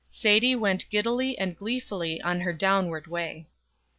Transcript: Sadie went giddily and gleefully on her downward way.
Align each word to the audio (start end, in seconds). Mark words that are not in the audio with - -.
Sadie 0.09 0.55
went 0.55 0.89
giddily 0.89 1.37
and 1.37 1.55
gleefully 1.55 2.19
on 2.23 2.39
her 2.41 2.53
downward 2.53 3.05
way. 3.05 3.45